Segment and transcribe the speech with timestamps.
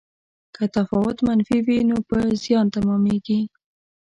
[0.55, 3.39] که تفاوت منفي وي نو په زیان تمامیږي.